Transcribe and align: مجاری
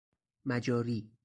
مجاری 0.45 1.11